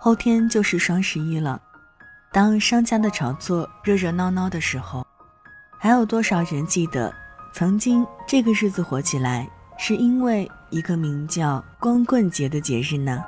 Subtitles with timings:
[0.00, 1.60] 后天就是双十一了，
[2.32, 5.06] 当商家的炒作热热闹闹的时候，
[5.78, 7.12] 还有多少人记得，
[7.52, 13.22] 曾经这个日子火起来，是因为一个名叫光棍节的节日呢？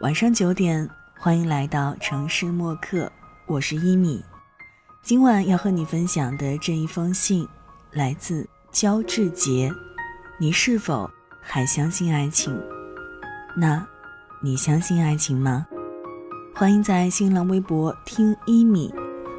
[0.00, 0.88] 晚上九点，
[1.18, 3.10] 欢迎来到城市默客，
[3.46, 4.24] 我是一米。
[5.02, 7.48] 今晚要和你分享的这一封信，
[7.90, 9.72] 来自焦志杰。
[10.38, 11.10] 你是否
[11.48, 12.60] 还相信爱情？
[13.56, 13.86] 那，
[14.42, 15.64] 你相信爱情吗？
[16.52, 18.92] 欢迎在新浪微博听一米，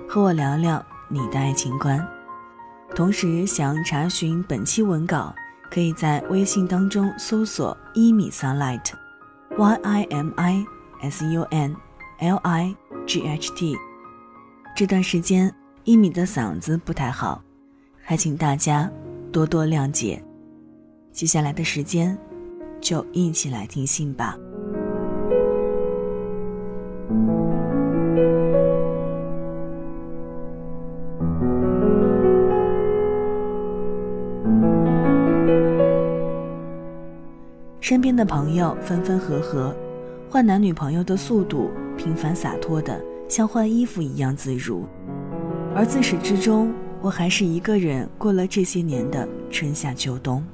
[0.08, 2.04] 和我聊聊你的爱情观。
[2.96, 5.36] 同时，想查询本期文稿，
[5.70, 10.66] 可以在微信当中搜索“一米 sunlight”，y i m i
[11.02, 11.76] s u n
[12.20, 13.76] l i g h t。
[14.76, 15.54] 这段时间，
[15.84, 17.44] 一米的嗓子不太好，
[18.02, 18.90] 还请大家
[19.30, 20.24] 多多谅解。
[21.18, 22.16] 接下来的时间，
[22.80, 24.38] 就一起来听信吧。
[37.80, 39.76] 身边的朋友分分合合，
[40.30, 44.86] 换男女朋友的速度平凡洒脱的，像换衣服一样自如，
[45.76, 50.46] 而自始至终，我还是一个人过了这些年的春夏秋冬。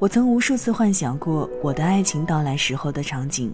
[0.00, 3.52] 我曾无数次幻想过我的爱情到来时候的场景，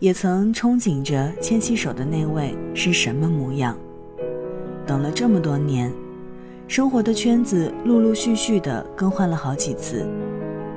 [0.00, 3.78] 也曾憧憬着牵起手的那位是什么模样。
[4.84, 5.92] 等了这么多年，
[6.66, 10.04] 生活的圈子陆陆续续的更换了好几次，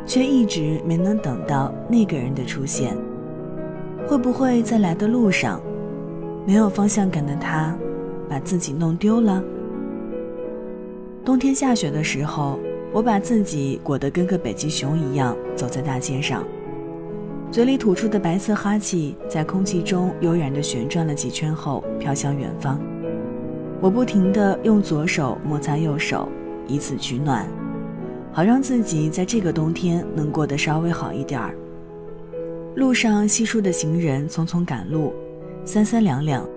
[0.05, 2.95] 却一直没能等到那个人的出现。
[4.08, 5.59] 会不会在来的路上，
[6.45, 7.75] 没有方向感的他，
[8.30, 9.44] 把自己弄丢了？
[11.25, 12.59] 冬天下雪的时候。
[12.93, 16.43] 我把自己裹得跟个北极熊一样，走在大街上，
[17.52, 22.80] 嘴里吐出的白色哈气在空气中悠然地旋转了几圈后飘向远方。
[23.80, 26.27] 我不停地用左手摩擦右手，
[26.65, 27.45] 以此取暖，
[28.31, 31.53] 好让自己在这个冬天能过得稍微好一点儿。
[32.76, 35.14] 路上稀疏的行人匆匆赶路，
[35.65, 36.47] 三三两两。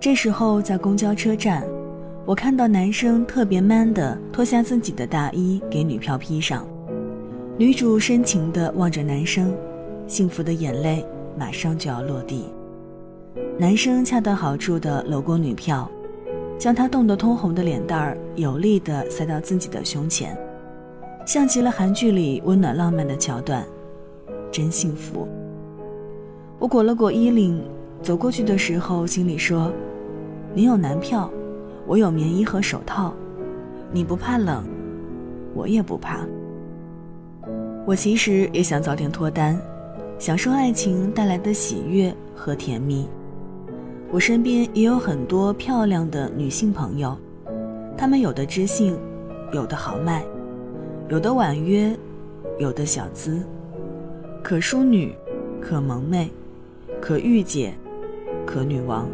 [0.00, 1.62] 这时候在公交车站。
[2.26, 6.66] 我看到男生特别 man 的脱下自己的大衣给女票披上，
[7.56, 9.52] 女主深情地望着男生，
[10.06, 11.04] 幸福的眼泪
[11.36, 12.44] 马上就要落地。
[13.58, 15.90] 男生恰到好处地搂过女票，
[16.58, 20.36] 将她冻得通红的脸蛋儿有力地塞到自己的胸前，
[21.26, 23.64] 像极了韩剧里温暖浪漫的桥段，
[24.52, 25.26] 真幸福。
[26.58, 27.60] 我裹了裹衣领，
[28.02, 29.72] 走过去的时候心里说
[30.54, 31.28] ：“你有男票。”
[31.90, 33.12] 我有棉衣和手套，
[33.90, 34.62] 你不怕冷，
[35.56, 36.20] 我也不怕。
[37.84, 39.60] 我其实也想早点脱单，
[40.16, 43.08] 享受爱情带来的喜悦和甜蜜。
[44.08, 47.18] 我身边也有很多漂亮的女性朋友，
[47.96, 48.96] 她们有的知性，
[49.52, 50.22] 有的豪迈，
[51.08, 51.92] 有的婉约，
[52.60, 53.42] 有的小资，
[54.44, 55.12] 可淑女，
[55.60, 56.30] 可萌妹，
[57.00, 57.74] 可御姐，
[58.46, 59.08] 可女王。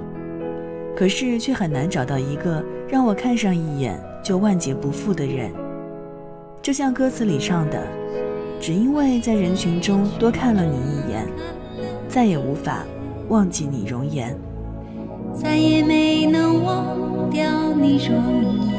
[0.97, 5.53] 可是却很难找到一个让我看上一眼就万劫不复的人，
[6.63, 7.87] 就像歌词里唱的
[8.59, 11.27] ：“只因为在人群中多看了你一眼，
[12.09, 12.83] 再也无法
[13.29, 14.35] 忘记你容颜，
[15.35, 18.17] 再也没能忘掉你容
[18.63, 18.75] 颜。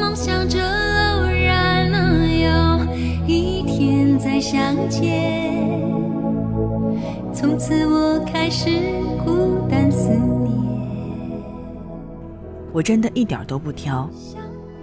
[0.00, 2.48] 梦想着偶然能有
[3.28, 5.82] 一天再相见。”
[7.44, 8.70] 从此我开始
[9.22, 10.50] 孤单思念。
[12.72, 14.08] 我真的一点都不挑，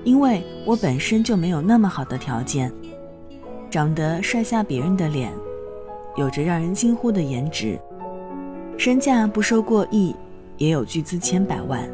[0.04, 2.72] 因为我本身就没有那么好的条件，
[3.72, 5.34] 长得帅下别人的脸，
[6.16, 7.80] 有着让人惊呼的颜值，
[8.78, 10.16] 身价不收过亿，
[10.58, 11.90] 也有巨资千百万。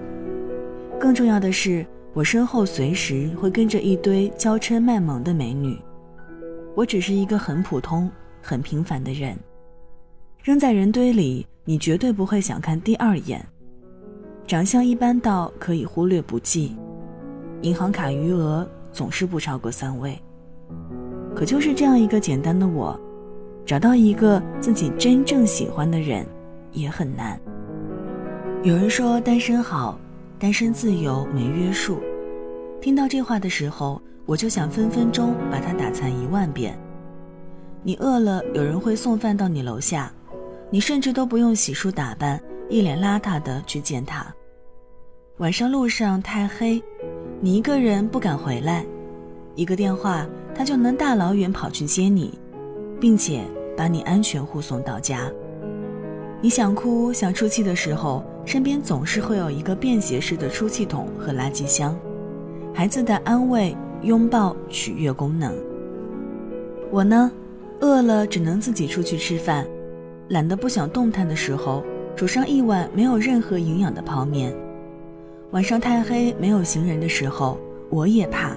[1.00, 5.80] 更重要的是，我身后随时会跟着一堆娇嗔卖萌的美女。
[6.76, 8.12] 我只是一个很普通、
[8.42, 9.34] 很平凡的人。
[10.48, 13.46] 扔在人堆里，你绝对不会想看第二眼。
[14.48, 16.74] 长相一般到可以忽略不计，
[17.64, 20.18] 银行卡余额总是不超过三位。
[21.36, 22.98] 可就是这样一个简单的我，
[23.66, 26.26] 找到一个自己真正喜欢的人
[26.72, 27.38] 也很难。
[28.64, 30.00] 有人说单身好，
[30.40, 32.00] 单身自由没约束。
[32.80, 36.80] 听到这话的时候，我就想分分钟把它打残一万遍。
[37.84, 40.10] 你饿了，有人会送饭到你楼下。
[40.70, 44.26] 你甚至都不用洗漱打扮，一脸邋遢的去见他。
[45.38, 46.82] 晚上路上太黑，
[47.40, 48.86] 你一个人不敢回来，
[49.56, 52.38] 一个电话，他就能大老远跑去接你，
[53.00, 53.44] 并且
[53.78, 55.32] 把你安全护送到家。
[56.42, 61.98] 你想哭、想出气的时候，身边总是会有一个便携式的出气筒和垃圾箱，
[62.74, 65.54] 孩子的安慰、拥抱、取悦功能。
[66.92, 67.32] 我呢，
[67.80, 69.66] 饿了只能自己出去吃饭，
[70.30, 71.84] 懒得不想动弹的时候，
[72.16, 74.54] 煮上一碗没有任何营养的泡面。
[75.52, 77.58] 晚上太黑没有行人的时候，
[77.90, 78.52] 我也怕，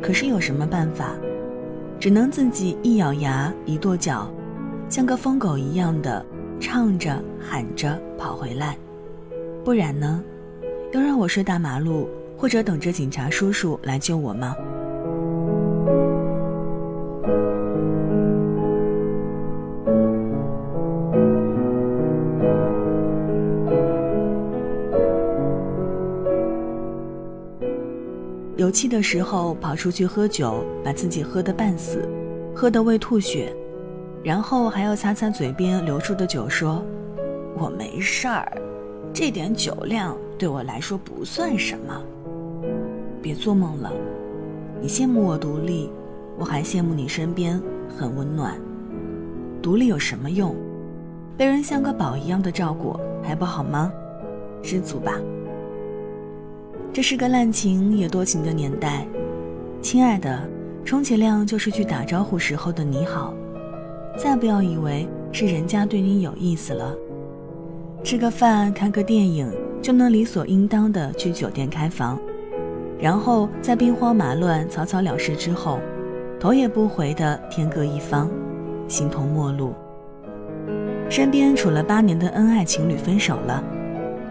[0.00, 1.14] 可是有什么办法？
[1.98, 4.30] 只能自己一咬牙一跺脚，
[4.88, 6.24] 像个疯狗一样的
[6.60, 8.76] 唱着喊着跑回来。
[9.64, 10.22] 不然呢？
[10.92, 14.54] 要让我睡大马路，或者等着警察叔叔来救我吗？
[28.76, 32.06] 气的时候跑出去喝酒，把自己喝得半死，
[32.54, 33.50] 喝得胃吐血，
[34.22, 36.84] 然后还要擦擦嘴边流出的酒，说
[37.56, 38.46] ：“我没事儿，
[39.14, 42.02] 这点酒量对我来说不算什么。”
[43.22, 43.90] 别做梦了，
[44.82, 45.90] 你羡慕我独立，
[46.38, 47.58] 我还羡慕你身边
[47.88, 48.60] 很温暖。
[49.62, 50.54] 独立有什么用？
[51.34, 53.90] 被人像个宝一样的照顾还不好吗？
[54.62, 55.14] 知足吧。
[56.96, 59.06] 这是个滥情也多情的年代，
[59.82, 60.48] 亲爱的，
[60.82, 63.34] 充其量就是去打招呼时候的你好，
[64.16, 66.94] 再不要以为是人家对你有意思了。
[68.02, 69.52] 吃个饭、看个电影
[69.82, 72.18] 就能理所应当的去酒店开房，
[72.98, 75.78] 然后在兵荒马乱、草草了事之后，
[76.40, 78.26] 头也不回的天各一方，
[78.88, 79.74] 形同陌路。
[81.10, 83.62] 身边处了八年的恩爱情侣分手了，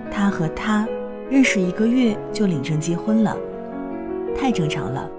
[0.09, 0.87] 他和他。
[1.29, 3.35] 认识一个月就领证结婚了，
[4.37, 5.09] 太正常了。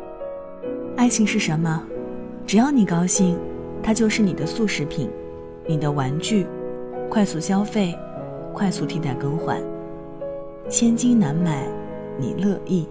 [0.97, 1.83] 爱情是什么？
[2.47, 3.37] 只要你高兴，
[3.83, 5.11] 它就是你的速食品，
[5.67, 6.47] 你的玩具，
[7.11, 7.93] 快速消费，
[8.53, 9.61] 快速替代更换。
[10.69, 11.67] 千金难买，
[12.19, 12.87] 你乐意。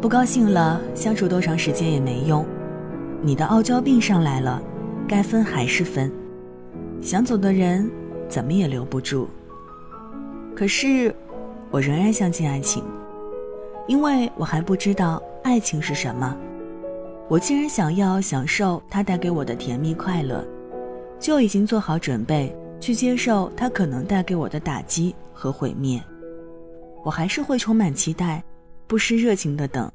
[0.00, 2.44] 不高兴了，相处多长时间也没用。
[3.22, 4.60] 你的傲娇病上来了，
[5.06, 6.10] 该分还是分。
[7.00, 7.88] 想走的人，
[8.28, 9.28] 怎么也留不住。
[10.52, 11.14] 可是。
[11.70, 12.82] 我仍然相信爱情，
[13.86, 16.34] 因为我还不知道爱情是什么。
[17.28, 20.42] 我既然想要享受它带给我的甜蜜快乐，
[21.20, 26.02] 就已经做好准备去接受它可能带给我的打击和毁灭。
[27.04, 28.42] 我还是会充满期待，
[28.86, 29.92] 不失热情的等，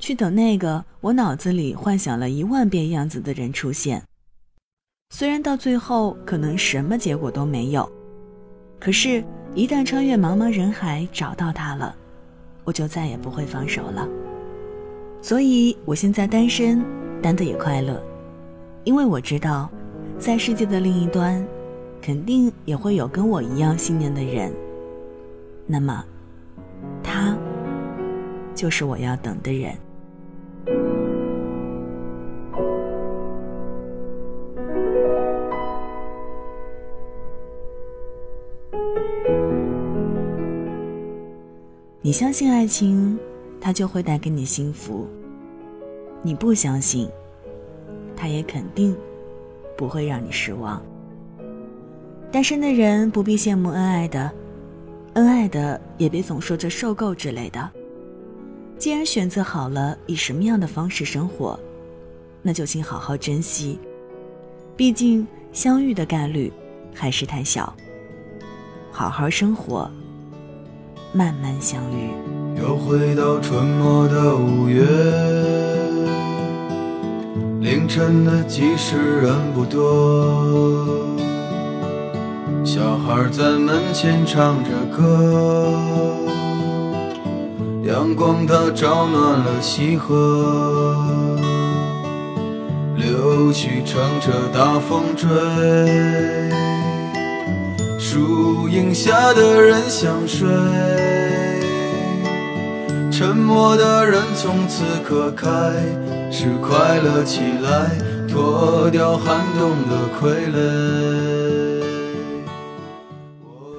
[0.00, 4.02] 去等那个我脑子里幻想了一万遍样子的人出现。
[5.10, 7.88] 虽然到最后可能什么结果都没有，
[8.80, 9.22] 可是。
[9.54, 11.94] 一旦穿越茫茫人海找到他了，
[12.64, 14.08] 我就再也不会放手了。
[15.20, 16.84] 所以我现在单身，
[17.20, 18.00] 单的也快乐，
[18.84, 19.68] 因为我知道，
[20.18, 21.44] 在世界的另一端，
[22.00, 24.52] 肯定也会有跟我一样信念的人。
[25.66, 26.04] 那么，
[27.02, 27.36] 他，
[28.54, 29.74] 就是我要等的人。
[42.10, 43.16] 你相信爱情，
[43.60, 45.06] 它就会带给你幸福；
[46.22, 47.08] 你不相信，
[48.16, 48.96] 它也肯定
[49.78, 50.82] 不会让你失望。
[52.32, 54.28] 单身的人不必羡慕恩爱的，
[55.12, 57.70] 恩爱的也别总说着受够之类的。
[58.76, 61.56] 既然选择好了以什么样的方式生活，
[62.42, 63.78] 那就请好好珍惜。
[64.76, 66.52] 毕竟相遇的概率
[66.92, 67.72] 还是太小。
[68.90, 69.88] 好好生活。
[71.12, 72.10] 慢慢相遇。
[72.60, 74.84] 又回到春末的五月，
[77.60, 81.06] 凌晨的集市人不多，
[82.64, 85.72] 小孩在门前唱着歌，
[87.84, 90.96] 阳光它照暖了溪河，
[92.96, 95.28] 柳絮乘着大风追。
[98.12, 100.48] 树荫下的人想睡，
[103.08, 105.46] 沉默的人从此刻开
[106.28, 107.96] 始快乐起来，
[108.28, 111.84] 脱掉寒冬的傀儡。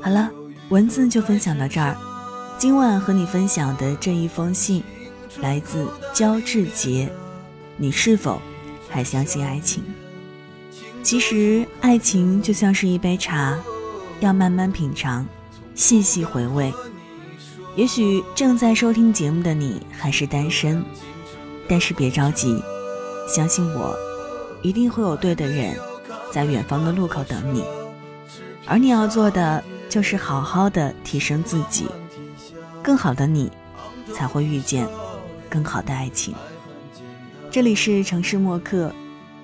[0.01, 0.31] 好了，
[0.69, 1.93] 文字就分享到这儿。
[2.57, 4.81] 今晚和你分享的这一封信，
[5.41, 7.09] 来自焦志杰。
[7.75, 8.41] 你是否
[8.89, 9.83] 还相信爱情？
[11.03, 13.59] 其实，爱情就像是一杯茶。
[14.21, 15.27] 要慢慢品尝，
[15.75, 16.73] 细细回味。
[17.75, 20.83] 也许正在收听节目的你还是单身，
[21.67, 22.61] 但是别着急，
[23.27, 23.95] 相信我，
[24.61, 25.75] 一定会有对的人
[26.31, 27.63] 在远方的路口等你。
[28.67, 31.87] 而你要做的就是好好的提升自己，
[32.83, 33.51] 更好的你
[34.13, 34.87] 才会遇见
[35.49, 36.35] 更好的爱情。
[37.49, 38.93] 这里是城市默客，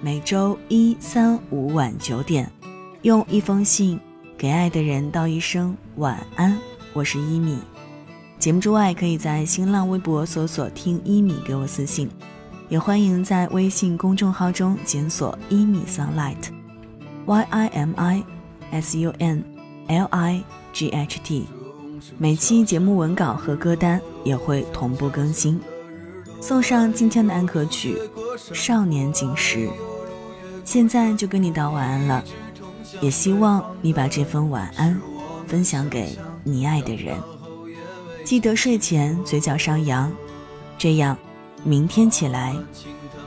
[0.02, 2.50] 每周一、三、五晚九点，
[3.02, 4.00] 用一封信
[4.38, 6.56] 给爱的人道一声晚安。
[6.94, 7.58] 我是一米。
[8.38, 12.08] 节目之外，可以在新浪微博搜索“听一米”给我私信，
[12.70, 18.24] 也欢迎在微信公众号中检索“一米 sunlight”，Y I M I
[18.70, 19.44] S U N
[19.88, 21.48] L I G H T。
[22.20, 25.60] 每期节目文稿和歌单也会同步更新。
[26.40, 27.98] 送上今天的安可曲
[28.54, 29.68] 《少年锦时》，
[30.64, 32.24] 现在就跟你道晚安了，
[33.02, 35.00] 也希望你把这份晚安
[35.48, 37.16] 分享给你爱的人。
[38.24, 40.12] 记得睡前嘴角上扬，
[40.78, 41.18] 这样
[41.64, 42.56] 明天起来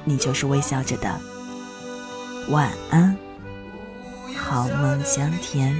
[0.04, 1.20] 你就是微笑着的。
[2.48, 3.16] 晚安，
[4.36, 5.76] 好梦香甜。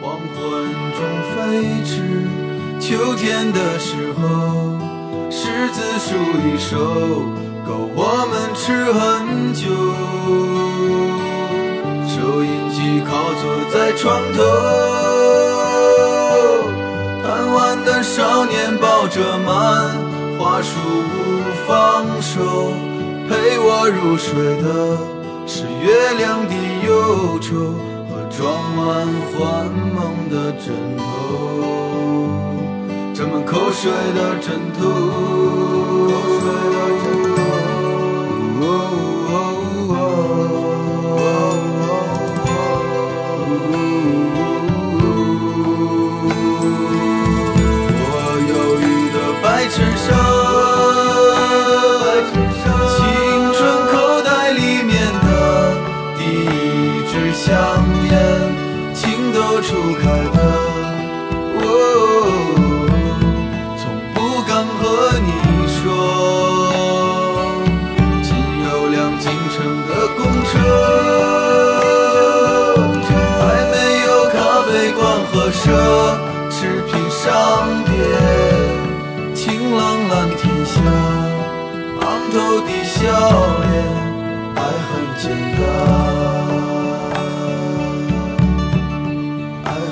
[0.00, 1.00] 黄昏中
[1.36, 1.38] 飞
[1.84, 2.26] 驰，
[2.80, 4.78] 秋天的时候。
[5.30, 6.76] 柿子树一手，
[7.64, 9.70] 够我们吃很久。
[13.96, 14.42] 床头，
[17.22, 19.48] 贪玩的少年抱着满
[20.38, 20.78] 花书
[21.10, 21.18] 不
[21.66, 22.72] 放手。
[23.28, 24.32] 陪我入睡
[24.62, 24.66] 的
[25.46, 26.54] 是月亮的
[26.86, 27.48] 忧愁
[28.08, 28.38] 和装
[28.74, 29.38] 满幻
[29.94, 29.98] 梦
[30.30, 31.02] 的枕头。
[33.14, 34.80] 沾满口水的枕头，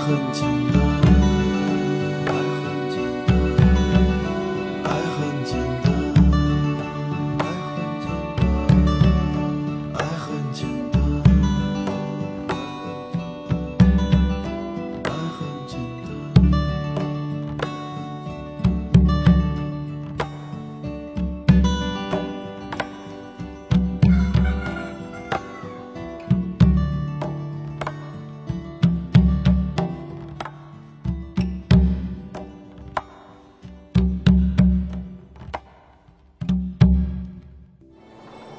[0.08, 0.47] 爱很